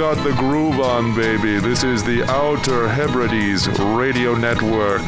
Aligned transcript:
got 0.00 0.24
the 0.24 0.32
groove 0.32 0.80
on, 0.80 1.14
baby. 1.14 1.60
This 1.60 1.84
is 1.84 2.02
the 2.02 2.22
Outer 2.22 2.88
Hebrides 2.88 3.68
Radio 3.80 4.34
Network. 4.34 5.02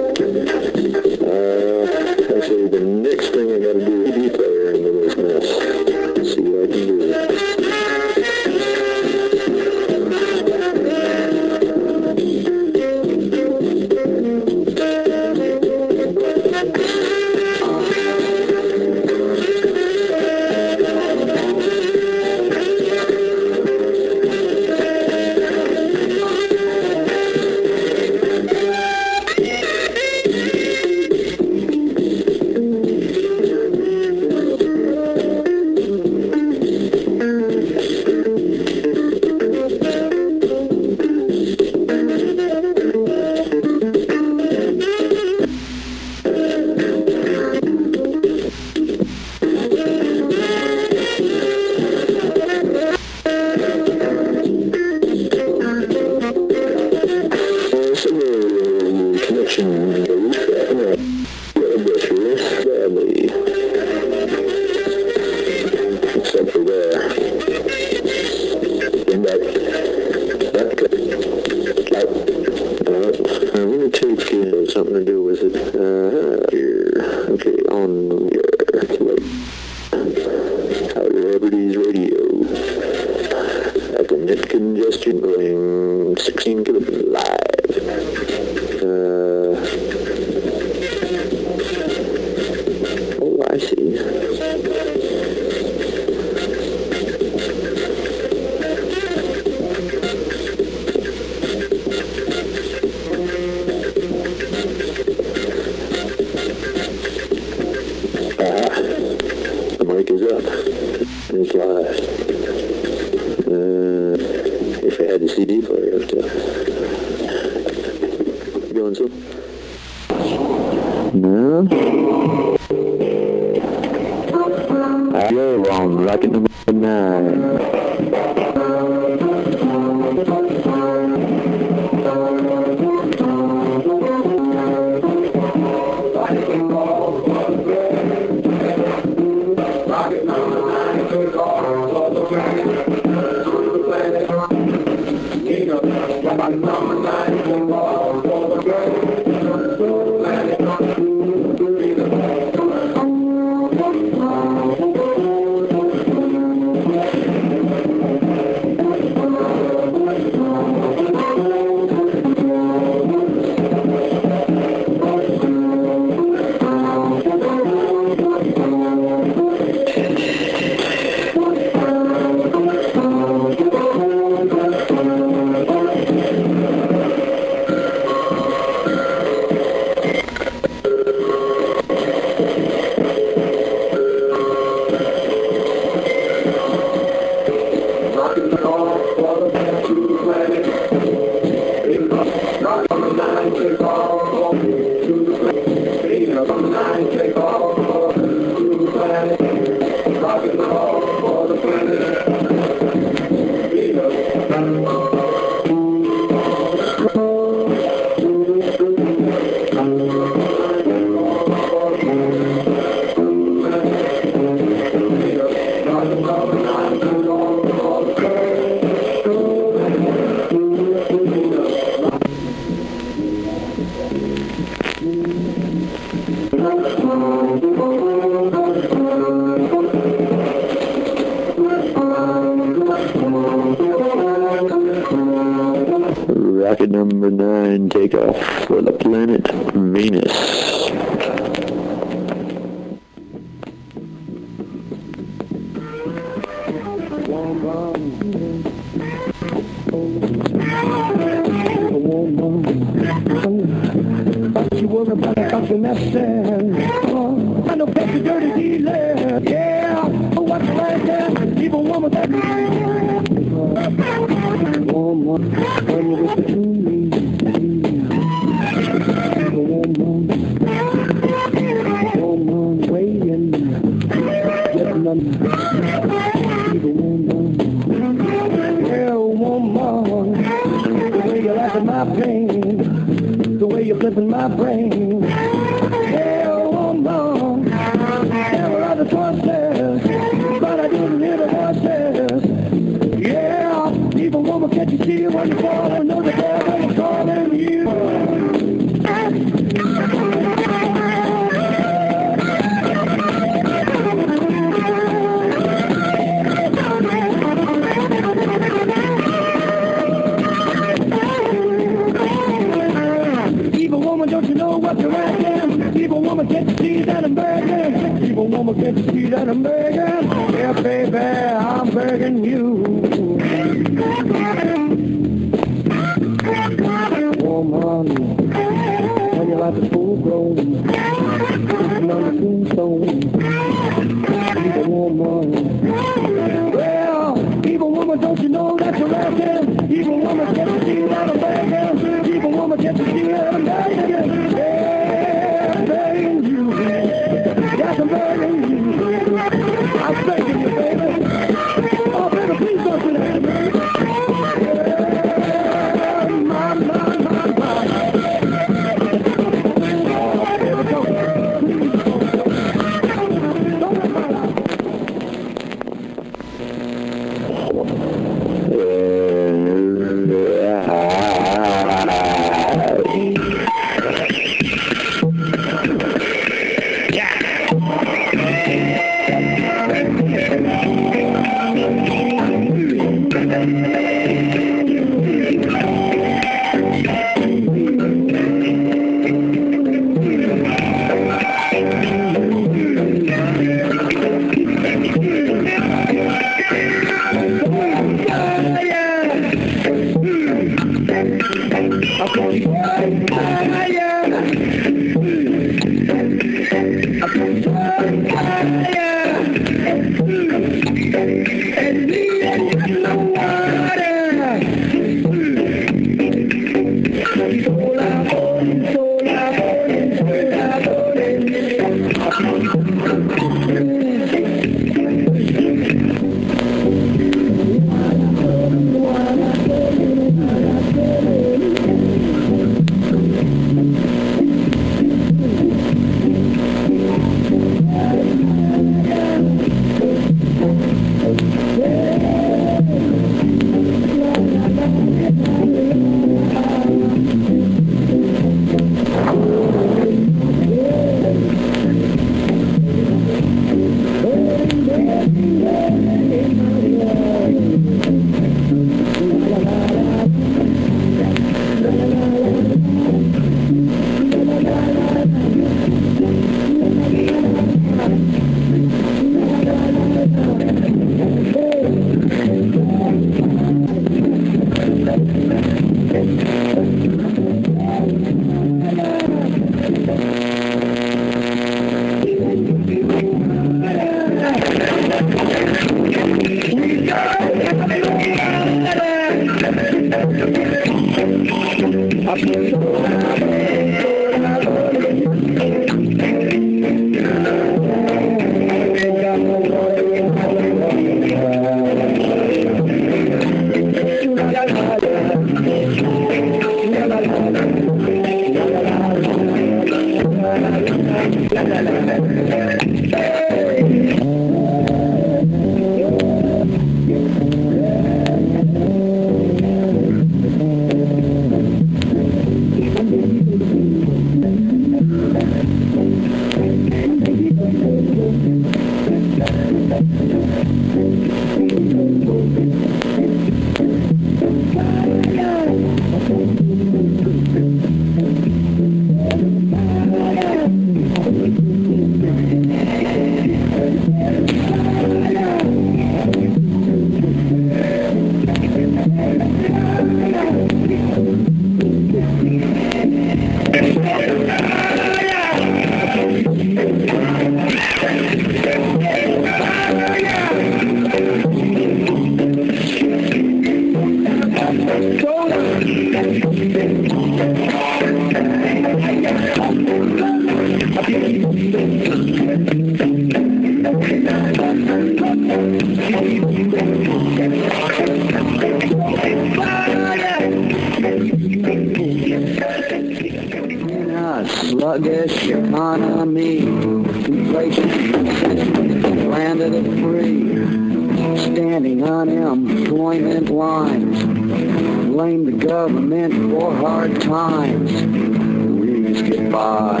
By 599.56 600.00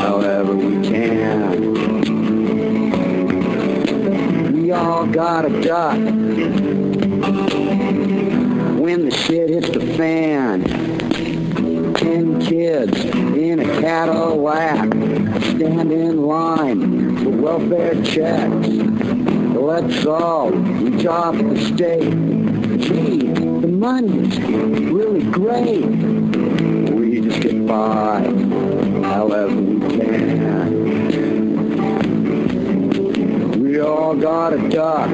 however 0.00 0.54
we 0.54 0.80
can. 0.82 1.72
We 4.54 4.72
all 4.72 5.06
gotta 5.06 5.50
duck 5.60 5.98
when 8.80 9.04
the 9.04 9.10
shit 9.10 9.50
hits 9.50 9.68
the 9.68 9.80
fan 9.98 10.62
ten 11.94 12.40
kids 12.40 13.04
in 13.04 13.60
a 13.60 13.80
Cadillac 13.82 14.88
stand 15.52 15.92
in 15.92 16.22
line 16.22 17.18
for 17.22 17.30
welfare 17.30 18.02
checks. 18.02 18.68
Let's 18.68 20.06
all 20.06 20.50
reach 20.50 21.04
off 21.04 21.36
the 21.36 21.60
state. 21.74 22.14
Gee, 22.80 23.26
the 23.28 23.68
money's 23.68 24.38
really 24.40 25.24
great. 25.30 25.84
We 26.94 27.20
just 27.20 27.40
get 27.40 27.66
by 27.66 28.43
all 34.04 34.14
got 34.14 34.52
a 34.52 34.68
duck 34.68 35.08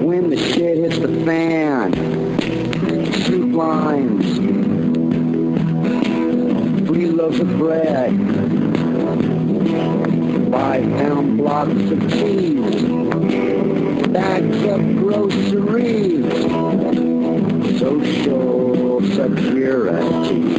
when 0.00 0.30
the 0.30 0.38
shit 0.38 0.78
hits 0.78 0.98
the 0.98 1.22
fan 1.26 1.92
soup 3.26 3.54
lines, 3.54 4.38
three 6.88 7.08
loaves 7.08 7.40
of 7.40 7.58
bread, 7.58 8.10
five 10.50 10.82
pound 10.96 11.36
blocks 11.36 11.90
of 11.90 12.00
cheese, 12.12 12.84
bags 14.08 14.62
of 14.64 14.80
groceries, 14.96 16.24
social 17.78 19.02
security 19.02 20.54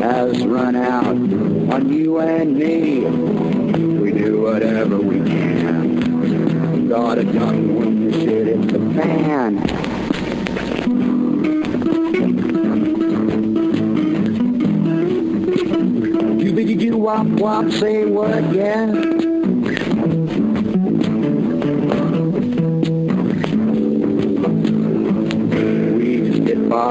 has 0.00 0.46
run 0.46 0.74
out 0.76 1.04
on 1.04 1.92
you 1.92 2.20
and 2.20 2.56
me. 2.56 3.47
Whatever 4.50 4.96
we 4.98 5.18
can. 5.18 6.88
Got 6.88 7.18
a 7.18 7.24
gun 7.24 7.74
when 7.74 8.10
the 8.10 8.12
shit 8.18 8.46
hits 8.46 8.72
the 8.72 8.78
fan. 8.94 9.58
wop 16.96 17.26
wop, 17.26 17.70
say 17.70 18.06
what 18.06 18.36
again? 18.38 18.92
We 25.98 26.08
just 26.26 26.44
get 26.44 26.68
by, 26.68 26.90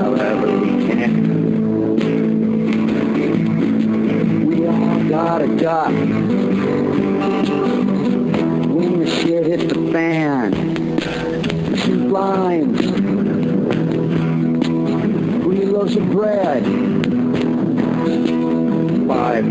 however 0.00 0.58
we 0.58 0.68
can. 0.86 1.12
We 4.46 4.66
all 4.66 5.08
got 5.08 5.42
a 5.42 5.48
duck. 5.56 6.05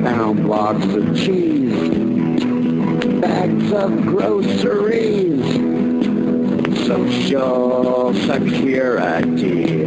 Pound 0.03 0.43
blocks 0.43 0.85
of 0.85 1.15
cheese, 1.15 2.43
bags 3.21 3.71
of 3.71 4.05
groceries, 4.05 5.43
social 6.85 8.13
security 8.13 9.85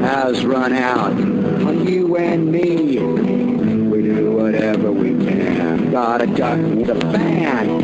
has 0.00 0.44
run 0.44 0.72
out 0.72 1.12
on 1.12 1.86
you 1.86 2.16
and 2.16 2.50
me. 2.50 2.98
We 2.98 4.02
do 4.02 4.32
whatever 4.32 4.92
we 4.92 5.10
can. 5.24 5.90
Gotta 5.90 6.26
duck 6.26 6.58
the 6.58 7.00
fan. 7.12 7.83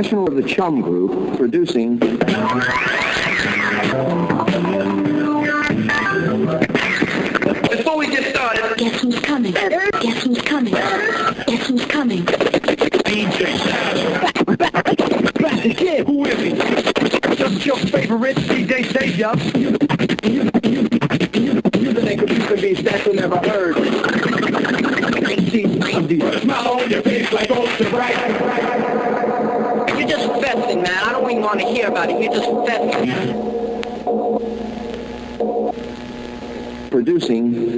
National 0.00 0.28
of 0.28 0.34
the 0.34 0.42
Chum 0.42 0.80
Group, 0.80 1.36
producing 1.36 1.98
Before 7.68 7.98
we 7.98 8.06
get 8.06 8.34
started, 8.34 8.78
Guess 8.78 9.02
who's 9.02 9.20
coming? 9.20 9.52
Guess 9.52 10.22
who's 10.24 10.40
coming? 10.40 10.72
Guess 10.72 11.66
who's 11.66 11.84
coming? 11.84 12.24
Back 15.34 15.64
again. 15.66 16.06
Who 16.06 16.24
is 16.24 16.38
he? 16.38 16.52
Just 17.34 17.66
your 17.66 17.76
favorite 17.76 18.38
DJ 18.38 18.86
Savior. 18.90 19.34
You, 19.58 19.76
you, 20.24 20.48
you, 20.64 20.88
you, 21.34 21.60
you 21.78 21.92
think 21.92 22.22
you 22.22 22.38
can 22.38 22.56
be 22.58 22.72
that 22.72 23.04
you 23.04 23.12
never 23.12 23.36
heard. 23.36 23.76
Smile 26.40 26.80
on 26.80 26.90
your 26.90 27.02
face 27.02 27.30
like 27.32 27.50
Ultra 27.50 27.90
Brite. 27.90 28.90
You're 30.00 30.08
just 30.08 30.28
fessing, 30.40 30.82
man. 30.82 30.86
I 30.86 31.12
don't 31.12 31.30
even 31.30 31.42
it. 32.08 32.22
You're 32.22 32.32
just 32.32 32.48
fessing. 32.48 33.50
producing 36.90 37.69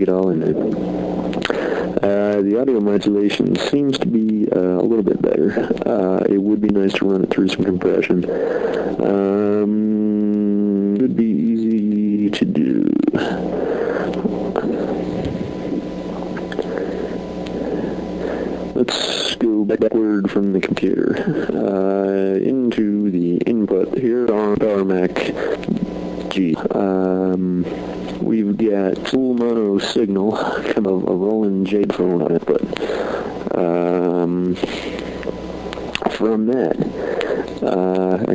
take 0.00 0.08
it 0.08 0.12
all 0.12 0.30
in 0.30 0.40
there. 0.40 0.56
Uh, 2.02 2.40
the 2.42 2.58
audio 2.60 2.80
modulation 2.80 3.56
seems 3.56 3.98
to 3.98 4.06
be 4.06 4.50
uh, 4.52 4.58
a 4.58 4.82
little 4.82 5.02
bit 5.02 5.20
better. 5.20 5.52
Uh, 5.86 6.24
it 6.28 6.38
would 6.38 6.60
be 6.60 6.68
nice 6.68 6.92
to 6.94 7.04
run 7.04 7.22
it 7.22 7.30
through 7.30 7.48
some 7.48 7.64
compression. 7.64 8.24
Um, 9.04 9.79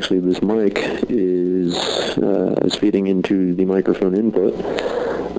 actually 0.05 0.19
this 0.19 0.43
mic 0.43 0.77
is, 1.09 1.75
uh, 2.19 2.53
is 2.63 2.75
feeding 2.75 3.07
into 3.07 3.55
the 3.55 3.65
microphone 3.65 4.13
input. 4.13 4.53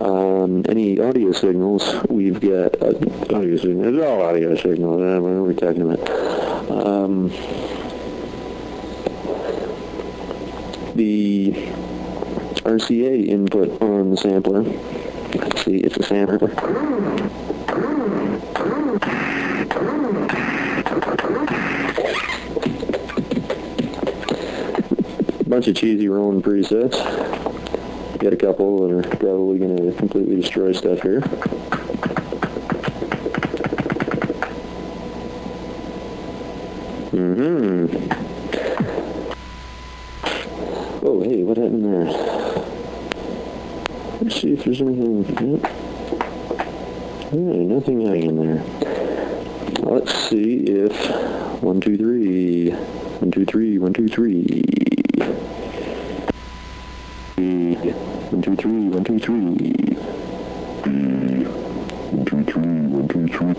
Um, 0.03 0.65
any 0.69 0.99
audio 0.99 1.31
signals, 1.31 1.95
we've 2.09 2.41
got 2.41 2.75
uh, 2.83 2.89
audio 3.33 3.57
signals, 3.59 4.05
all 4.05 4.23
audio 4.23 4.57
signals, 4.57 5.01
uh, 5.01 5.23
what 5.23 5.31
are 5.31 5.43
we 5.45 5.55
talking 5.55 5.83
about? 5.89 6.11
Um, 6.69 7.29
the 10.97 11.53
RCA 12.65 13.29
input 13.29 13.81
on 13.81 14.11
the 14.11 14.17
sampler, 14.17 14.63
let's 14.65 15.65
see, 15.65 15.77
it's 15.77 15.97
a 15.97 16.03
sampler. 16.03 17.56
Bunch 25.67 25.79
of 25.79 25.81
cheesy 25.81 26.09
Roland 26.09 26.45
presets. 26.45 26.97
Got 28.21 28.33
a 28.33 28.37
couple 28.37 28.87
that 28.87 28.95
are 28.95 29.03
probably 29.17 29.59
going 29.59 29.77
to 29.77 29.93
completely 29.99 30.37
destroy 30.37 30.71
stuff 30.71 31.03
here. 31.03 31.21
Mm-hmm. 37.11 37.87
Oh, 41.05 41.21
hey, 41.25 41.43
what 41.43 41.57
happened 41.57 41.85
there? 41.85 42.05
Let's 44.21 44.41
see 44.41 44.53
if 44.53 44.63
there's 44.63 44.81
anything. 44.81 45.25
Yep. 45.25 45.67
Hey, 47.31 47.65
nothing 47.65 48.07
hanging 48.07 48.37
there. 48.37 48.63
Let's 49.81 50.15
see 50.29 50.59
if 50.59 50.95
one, 51.61 51.81
two, 51.81 51.97
three, 51.97 52.71
one, 52.71 53.33
two, 53.33 53.45
three, 53.45 53.79
one, 53.79 53.93
two, 53.93 54.07
three. 54.07 54.76
One, 58.29 58.43
two, 58.43 58.57
three, 58.57 58.89
one, 58.89 59.05
two, 59.05 59.19
three. 59.21 59.35
One, 62.11 62.25
two, 62.27 62.43
three, 62.43 62.63
one, 62.65 63.07
two, 63.07 63.27
three. 63.29 63.55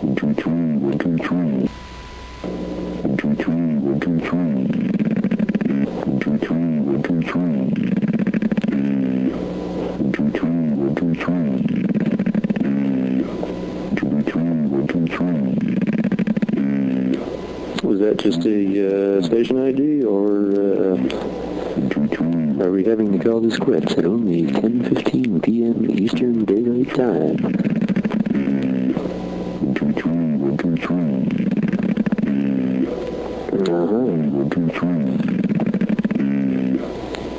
One, 0.00 0.14
two, 0.16 0.34
three, 0.34 0.52
one, 0.76 0.98
two, 0.98 1.16
three. 1.16 1.64
One, 3.00 3.16
two, 3.16 3.34
three, 3.36 3.54
one, 3.80 3.98
two, 4.00 4.20
three. 4.20 4.44
One, 6.04 6.20
two, 6.20 6.36
three, 6.38 6.80
one, 6.84 7.02
two, 7.02 7.20
three. 7.22 7.40
One, 9.96 10.12
two, 10.12 10.28
three, 10.30 10.50
one, 10.76 10.94
two, 10.94 11.14
three. 11.14 11.40
One, 12.60 13.96
two, 13.96 14.10
three, 14.30 14.44
one, 14.68 14.86
two, 14.86 15.06
three. 15.06 15.56
Was 17.82 17.98
that 18.00 18.18
just 18.18 18.44
a 18.44 19.16
uh, 19.16 19.22
station 19.22 19.56
ID, 19.58 19.80
call 23.20 23.40
this 23.40 23.58
quits 23.58 23.92
at 23.92 24.06
only 24.06 24.44
10:15 24.44 25.42
p.m. 25.42 25.90
Eastern 25.90 26.46
Daylight 26.46 26.94
Time? 26.94 27.36
One, 29.60 29.74
two, 29.74 29.92
three, 29.92 30.36
one, 30.36 30.56
two, 30.56 30.76
three. 30.78 30.96
Uh-huh. 33.68 34.08
One, 34.38 34.48
two, 34.48 34.68
three. 34.68 35.04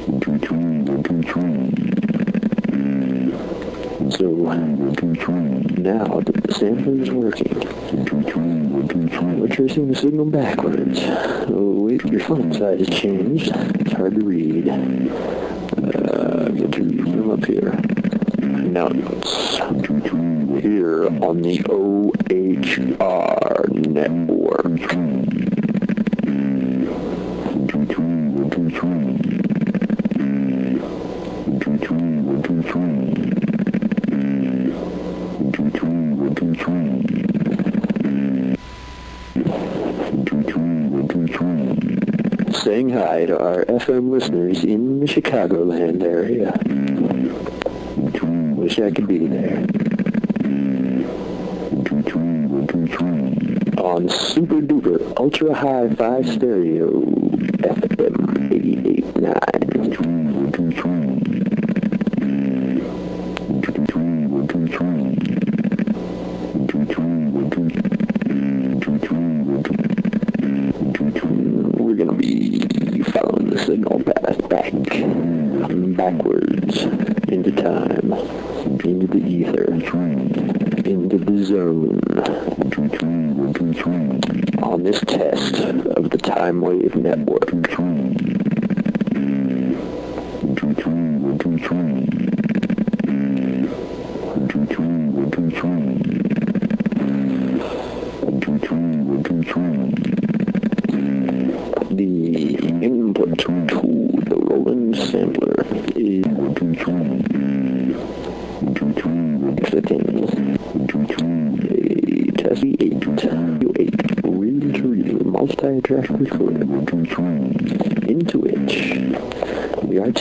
One, 0.06 0.20
two, 0.22 0.38
three, 0.38 0.82
one, 0.84 1.04
two, 1.04 1.22
three. 1.24 1.72
So. 4.12 4.28
Now 5.82 6.20
that 6.20 6.44
the 6.44 6.54
sampler 6.54 7.02
is 7.02 7.10
working, 7.10 7.56
one, 7.56 8.06
two, 8.06 8.22
three, 8.22 8.44
one, 8.44 8.88
two, 8.88 9.08
three. 9.10 9.34
We're 9.34 9.48
tracing 9.48 9.88
the 9.88 9.96
signal 9.96 10.26
backwards. 10.26 11.00
Oh, 11.50 11.86
wait, 11.88 12.06
your 12.06 12.20
font 12.20 12.54
size 12.54 12.80
has 12.80 12.90
changed. 12.90 13.52
It's 13.56 13.94
hard 13.94 14.14
to 14.14 14.22
read. 14.24 14.68
One, 18.82 19.04
two, 19.84 20.02
three, 20.02 20.80
one, 21.20 21.44
two, 21.44 22.12
three. 22.28 22.98
Saying 42.54 42.90
hi 42.90 43.26
to 43.26 43.38
our 43.40 43.66
FM 43.66 44.10
listeners 44.10 44.64
in 44.64 45.00
the 45.00 45.08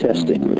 testing 0.00 0.59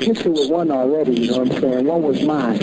speakers. 0.00 0.24
with 0.26 0.50
one 0.50 0.70
already, 0.70 1.20
you 1.20 1.30
know 1.30 1.38
what 1.38 1.52
I'm 1.52 1.60
saying? 1.60 1.86
One 1.86 2.02
was 2.02 2.22
mine. 2.22 2.58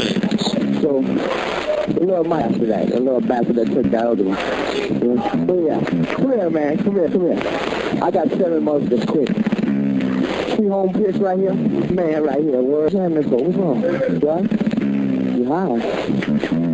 So, 0.82 0.98
a 1.00 2.00
little 2.00 2.24
mic 2.24 2.46
after 2.46 2.66
that, 2.68 2.92
a 2.92 3.00
little 3.00 3.22
back 3.22 3.46
that 3.48 3.68
took 3.68 3.90
the 3.90 3.98
other 3.98 4.24
one. 4.24 4.38
Yeah. 5.68 5.84
Come 6.16 6.32
here. 6.32 6.50
Man. 6.50 6.78
Come 6.78 6.96
here, 6.96 7.10
come 7.10 7.22
here. 7.22 8.04
I 8.04 8.12
got 8.12 8.30
seven 8.30 8.64
months 8.64 8.90
this 8.90 9.06
quick. 9.06 9.28
See 10.56 10.68
home 10.68 10.94
pitch 10.94 11.16
right 11.18 11.38
here? 11.38 11.54
Man, 11.54 12.24
right 12.24 12.42
here. 12.42 12.60
Him? 12.60 12.72
What's 12.72 12.94
wrong? 12.96 13.82
What? 15.48 15.82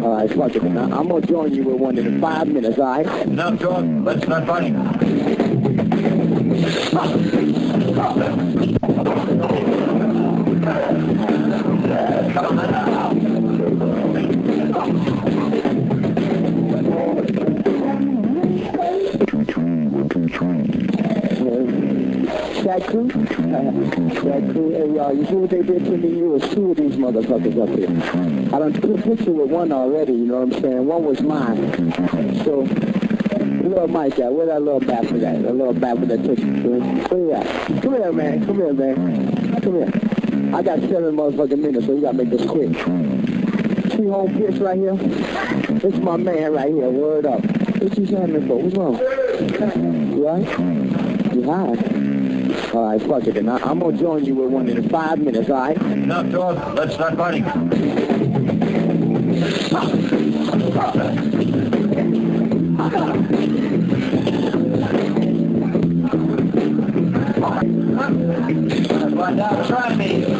All 0.03 0.15
right, 0.15 0.31
fuck 0.33 0.55
it. 0.55 0.63
Now, 0.63 0.83
I'm 0.83 1.07
going 1.07 1.21
to 1.21 1.27
join 1.27 1.53
you 1.53 1.63
with 1.63 1.75
one 1.75 1.97
in 1.97 2.19
five 2.19 2.47
minutes, 2.47 2.79
all 2.79 2.85
right? 2.85 3.27
Now, 3.27 3.51
dog, 3.51 3.85
let's 4.03 4.27
not 4.27 4.47
fight. 4.47 4.73
Y'all, 24.93 25.13
you 25.13 25.25
see 25.25 25.33
what 25.33 25.49
they 25.49 25.61
did 25.61 25.85
to 25.85 25.97
me? 25.97 26.19
It 26.19 26.23
was 26.23 26.41
two 26.49 26.71
of 26.71 26.77
these 26.77 26.95
motherfuckers 26.95 27.57
up 27.61 27.69
here. 27.77 27.89
I 28.53 28.59
done 28.59 28.73
took 28.73 28.99
a 28.99 29.01
picture 29.01 29.31
with 29.31 29.49
one 29.49 29.71
already, 29.71 30.13
you 30.13 30.25
know 30.25 30.45
what 30.45 30.55
I'm 30.55 30.61
saying? 30.61 30.85
One 30.85 31.05
was 31.05 31.21
mine. 31.21 31.93
So, 32.43 32.61
little 33.63 33.87
Mike 33.87 34.19
out, 34.19 34.33
where 34.33 34.45
that 34.45 34.61
little 34.61 34.79
bastard 34.79 35.23
at? 35.23 35.41
That 35.41 35.55
little 35.55 35.73
bastard 35.73 36.09
that 36.09 36.23
took 36.23 36.37
you. 36.37 36.61
Come 37.07 37.27
here. 37.27 37.43
Come 37.81 37.93
here, 37.93 38.11
man. 38.11 38.45
Come 38.45 38.55
here, 38.57 38.73
man. 38.73 39.61
Come 39.61 39.75
here. 39.75 39.91
I 40.55 40.61
got 40.61 40.79
seven 40.81 41.15
motherfucking 41.15 41.59
minutes, 41.59 41.85
so 41.87 41.93
you 41.93 42.01
gotta 42.01 42.17
make 42.17 42.29
this 42.29 42.45
quick. 42.45 42.73
See 43.93 44.07
home 44.07 44.37
pitch 44.37 44.59
right 44.59 44.77
here? 44.77 44.95
It's 44.95 45.97
my 45.97 46.17
man 46.17 46.53
right 46.53 46.71
here, 46.71 46.89
word 46.89 47.25
up. 47.25 47.43
What 47.43 47.97
you 47.97 48.05
saying 48.05 48.47
for? 48.47 48.57
What's 48.59 48.75
wrong? 48.75 48.97
You 50.15 50.27
alright? 50.27 51.33
You 51.33 51.43
high? 51.43 51.92
All 52.73 52.85
right, 52.85 52.99
fuck 52.99 53.27
it. 53.27 53.35
Then 53.35 53.49
I, 53.49 53.57
I'm 53.57 53.77
gonna 53.77 53.95
join 53.95 54.25
you 54.25 54.33
with 54.33 54.49
one 54.49 54.67
in 54.67 54.89
five 54.89 55.19
minutes. 55.19 55.47
All 55.47 55.57
right? 55.57 55.79
Now, 55.79 56.23
dog, 56.23 56.75
let's 56.75 56.97
not 56.97 57.15
fighting. 57.15 57.43
Try 69.67 69.95
me. 69.95 70.32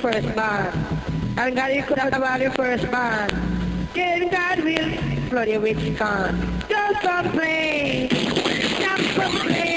first 0.00 0.34
man. 0.34 0.72
And 1.36 1.54
God, 1.54 1.72
you 1.72 1.82
could 1.82 1.98
have 1.98 2.14
about 2.14 2.40
your 2.40 2.50
first 2.52 2.90
man. 2.90 3.28
Then 3.94 4.30
God 4.30 4.60
will 4.60 4.90
flood 5.28 5.46
bloody 5.46 5.58
witch 5.58 5.96
can. 5.98 6.62
Don't 6.68 7.00
complain. 7.00 8.08
Don't 8.08 9.14
complain. 9.14 9.69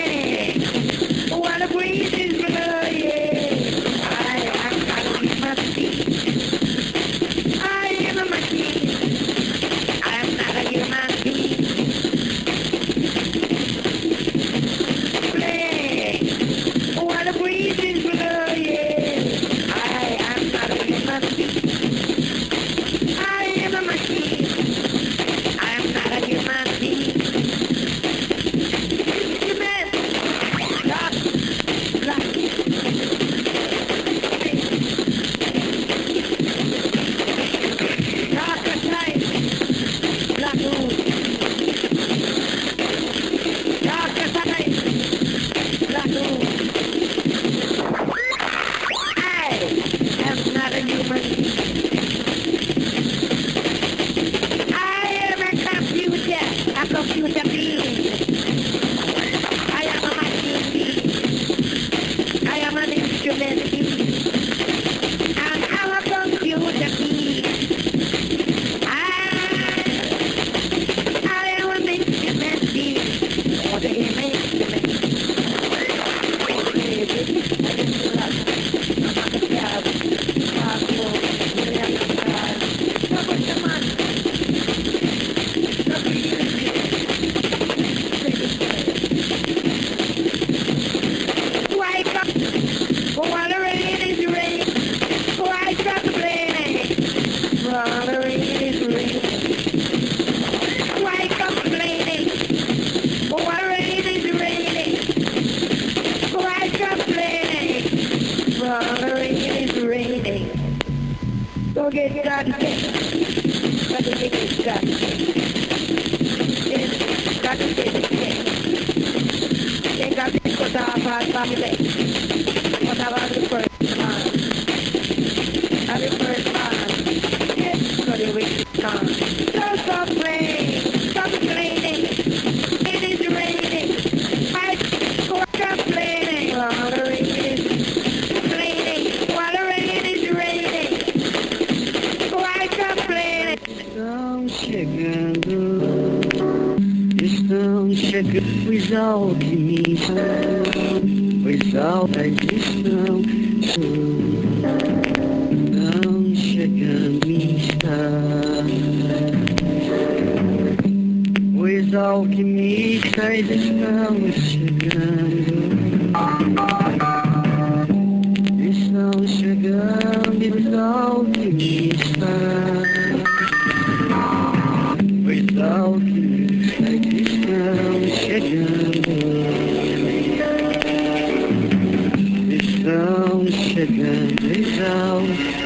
Estão 182.51 183.47
chegando, 183.47 184.51
estão. 184.51 185.62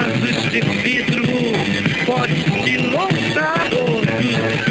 vasos 0.00 0.50
de 0.50 0.60
vidro 0.60 1.24
pode 2.06 2.34
se 2.34 2.78
lotar. 2.78 4.69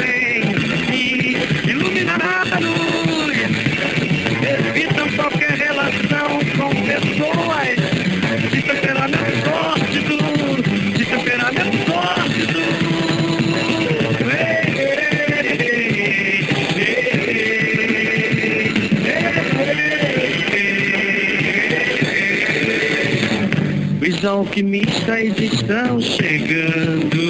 alquimistas 24.40 25.38
estão 25.38 26.00
chegando. 26.00 27.20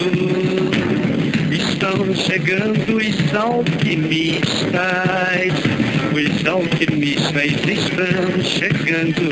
Estão 1.50 2.14
chegando 2.14 2.98
os 2.98 3.34
alquimistas. 3.34 4.70
Os 6.14 6.46
alquimistas 6.46 7.50
estão 7.66 8.40
chegando. 8.44 9.28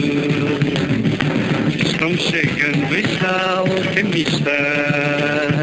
Estão 1.72 2.16
chegando 2.18 2.90
os 2.90 3.10
alquimistas. 3.94 5.57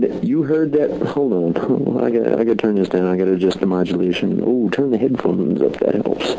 said, 0.00 0.20
you 0.22 0.42
heard 0.42 0.72
that, 0.72 0.90
hold 1.02 1.32
on, 1.32 2.02
I 2.02 2.10
got 2.10 2.26
I 2.38 2.44
got 2.44 2.52
to 2.52 2.56
turn 2.56 2.76
this 2.76 2.88
down, 2.88 3.06
I 3.06 3.16
got 3.16 3.26
to 3.26 3.34
adjust 3.34 3.60
the 3.60 3.66
modulation. 3.66 4.42
Oh, 4.44 4.68
turn 4.70 4.90
the 4.90 4.98
headphones 4.98 5.60
up, 5.60 5.72
that 5.78 5.94
helps. 5.94 6.30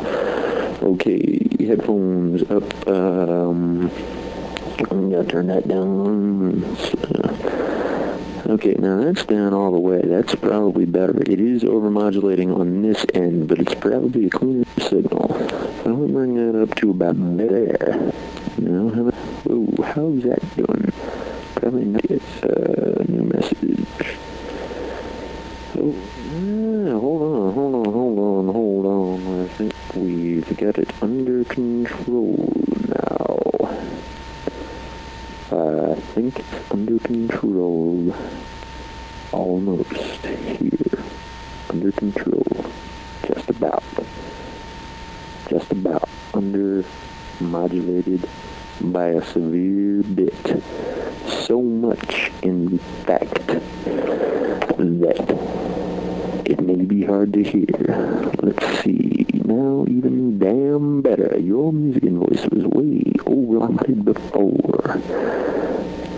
Okay, 0.82 1.46
headphones 1.64 2.42
up, 2.50 2.88
um, 2.88 3.90
I 4.78 4.82
got 4.82 5.22
to 5.22 5.24
turn 5.24 5.46
that 5.48 5.68
down. 5.68 6.64
Okay, 8.46 8.74
now 8.74 9.02
that's 9.02 9.24
down 9.24 9.54
all 9.54 9.72
the 9.72 9.78
way. 9.78 10.02
That's 10.02 10.34
probably 10.34 10.84
better. 10.84 11.18
It 11.22 11.40
is 11.40 11.62
overmodulating 11.62 12.54
on 12.54 12.82
this 12.82 13.06
end, 13.14 13.48
but 13.48 13.58
it's 13.58 13.74
probably 13.74 14.26
a 14.26 14.30
cleaner 14.30 14.66
signal. 14.78 15.32
I'll 15.86 16.08
bring 16.08 16.34
that 16.34 16.60
up 16.60 16.74
to 16.76 16.90
about 16.90 17.16
there. 17.38 18.12
Now, 18.58 18.90
how, 18.90 19.10
ooh, 19.50 19.74
how's 19.82 20.22
that 20.24 20.42
doing? 20.56 20.92
Probably 21.54 21.84
not. 21.86 22.04
Uh, 22.42 22.73
control. 37.04 38.14
Almost 39.30 39.92
here. 39.92 41.04
Under 41.70 41.92
control. 41.92 42.46
Just 43.26 43.50
about. 43.50 43.84
Just 45.48 45.70
about 45.70 46.08
under 46.32 46.84
modulated 47.40 48.26
by 48.80 49.08
a 49.08 49.22
severe 49.24 49.73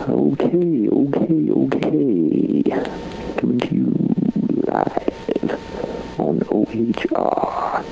Okay, 0.09 0.86
okay, 0.86 1.50
okay. 1.50 2.62
Coming 3.38 3.59
to 3.59 3.74
you 3.74 3.90
live 4.62 5.59
on 6.20 6.38
OHR. 6.46 7.84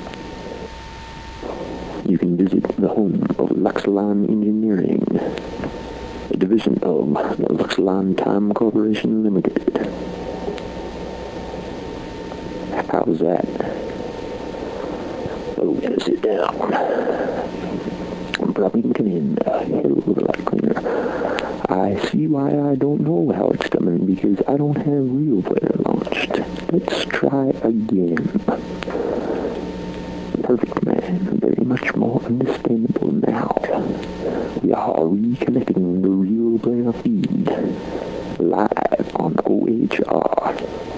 You 2.08 2.16
can 2.16 2.36
visit 2.36 2.62
the 2.76 2.86
home 2.86 3.20
of 3.36 3.50
Luxelon 3.50 4.30
Engineering, 4.30 5.02
a 6.30 6.36
division 6.36 6.78
of 6.84 7.12
the 7.14 8.14
Time 8.14 8.52
Corporation 8.54 9.24
Limited. 9.24 9.74
How's 12.92 13.18
that? 13.18 13.44
Oh, 15.58 15.76
gotta 15.82 16.00
sit 16.00 16.22
down. 16.22 16.54
Probably 18.54 18.82
come 18.92 19.08
in 19.08 19.36
a 19.44 19.64
a 20.20 20.24
lot 20.24 20.44
cleaner. 20.44 21.50
I 21.74 21.98
see 22.08 22.28
why 22.28 22.50
I 22.70 22.76
don't 22.76 23.00
know 23.00 23.32
how 23.32 23.48
it's 23.48 23.68
coming 23.68 24.06
because 24.06 24.40
I 24.46 24.56
don't 24.56 24.76
have 24.76 24.86
real 24.86 25.42
player 25.42 25.74
launched. 25.80 26.38
Let's 26.70 27.04
try 27.06 27.46
again. 27.64 28.14
Perfect 30.44 30.84
man, 30.84 31.40
very 31.40 31.64
much 31.64 31.92
more 31.96 32.22
understandable 32.22 33.10
now. 33.10 33.56
We 34.62 34.72
are 34.72 34.98
reconnecting 34.98 36.00
the 36.00 36.10
real 36.10 36.60
player 36.60 36.92
feed 36.92 37.48
live 38.38 39.16
on 39.16 39.34
OHR. 39.34 40.93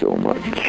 So 0.00 0.16
much. 0.16 0.59